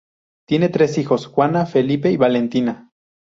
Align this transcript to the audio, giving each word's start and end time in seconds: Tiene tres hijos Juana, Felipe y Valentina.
Tiene 0.47 0.69
tres 0.69 0.97
hijos 0.97 1.27
Juana, 1.27 1.67
Felipe 1.67 2.09
y 2.11 2.17
Valentina. 2.17 2.89